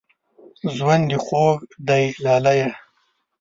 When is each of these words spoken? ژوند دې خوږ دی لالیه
ژوند 0.75 1.03
دې 1.11 1.17
خوږ 1.25 1.59
دی 1.87 2.05
لالیه 2.23 2.69